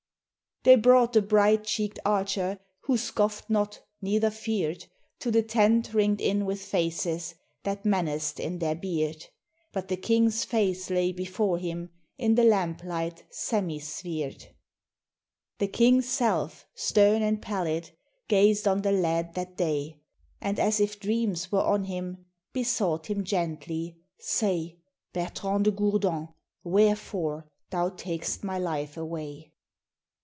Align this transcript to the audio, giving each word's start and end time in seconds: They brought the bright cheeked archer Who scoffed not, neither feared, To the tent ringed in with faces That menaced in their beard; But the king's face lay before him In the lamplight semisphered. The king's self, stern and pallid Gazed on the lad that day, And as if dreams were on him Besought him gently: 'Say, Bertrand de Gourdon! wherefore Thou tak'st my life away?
They 0.63 0.75
brought 0.75 1.13
the 1.13 1.23
bright 1.23 1.63
cheeked 1.63 1.97
archer 2.05 2.59
Who 2.81 2.95
scoffed 2.95 3.49
not, 3.49 3.81
neither 3.99 4.29
feared, 4.29 4.85
To 5.21 5.31
the 5.31 5.41
tent 5.41 5.91
ringed 5.91 6.21
in 6.21 6.45
with 6.45 6.61
faces 6.61 7.33
That 7.63 7.83
menaced 7.83 8.39
in 8.39 8.59
their 8.59 8.75
beard; 8.75 9.25
But 9.73 9.87
the 9.87 9.97
king's 9.97 10.45
face 10.45 10.91
lay 10.91 11.13
before 11.13 11.57
him 11.57 11.89
In 12.19 12.35
the 12.35 12.43
lamplight 12.43 13.23
semisphered. 13.31 14.49
The 15.57 15.67
king's 15.67 16.07
self, 16.07 16.67
stern 16.75 17.23
and 17.23 17.41
pallid 17.41 17.89
Gazed 18.27 18.67
on 18.67 18.83
the 18.83 18.91
lad 18.91 19.33
that 19.33 19.57
day, 19.57 19.99
And 20.39 20.59
as 20.59 20.79
if 20.79 20.99
dreams 20.99 21.51
were 21.51 21.63
on 21.63 21.85
him 21.85 22.27
Besought 22.53 23.09
him 23.09 23.23
gently: 23.23 23.97
'Say, 24.19 24.77
Bertrand 25.11 25.63
de 25.65 25.71
Gourdon! 25.71 26.27
wherefore 26.63 27.47
Thou 27.71 27.89
tak'st 27.89 28.43
my 28.43 28.59
life 28.59 28.95
away? 28.95 29.47